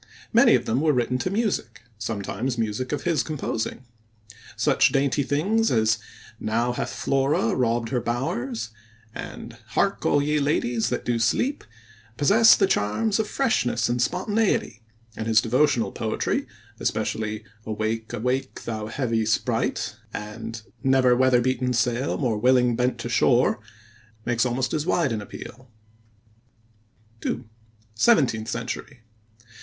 Many 0.33 0.55
of 0.55 0.65
them 0.65 0.81
were 0.81 0.93
written 0.93 1.19
to 1.19 1.29
music, 1.29 1.83
sometimes 1.99 2.57
music 2.57 2.91
of 2.91 3.03
his 3.03 3.21
composing. 3.21 3.85
Such 4.57 4.91
dainty 4.91 5.21
things 5.21 5.69
as 5.69 5.99
"Now 6.39 6.71
hath 6.73 6.89
Flora 6.89 7.53
robb'd 7.53 7.89
her 7.89 8.01
bowers" 8.01 8.69
and 9.13 9.55
"Harke, 9.75 10.03
all 10.03 10.19
you 10.19 10.41
ladies 10.41 10.89
that 10.89 11.05
do 11.05 11.19
sleep" 11.19 11.63
possess 12.17 12.55
the 12.55 12.65
charms 12.65 13.19
of 13.19 13.27
freshness 13.27 13.89
and 13.89 14.01
spontaneity, 14.01 14.81
and 15.15 15.27
his 15.27 15.39
devotional 15.39 15.91
poetry, 15.91 16.47
especially 16.79 17.43
"Awake, 17.67 18.11
awake, 18.11 18.63
thou 18.63 18.87
heavy 18.87 19.23
Spright" 19.23 19.97
and 20.11 20.63
"Never 20.83 21.15
weather 21.15 21.41
beaten 21.41 21.73
Saile 21.73 22.17
more 22.17 22.39
willing 22.39 22.75
bent 22.75 22.97
to 23.01 23.07
shore", 23.07 23.59
makes 24.25 24.47
almost 24.47 24.73
as 24.73 24.83
wide 24.83 25.11
an 25.11 25.21
appeal. 25.21 25.69
II. 27.23 27.43
SEVENTEENTH 27.93 28.49
CENTURY. 28.49 29.01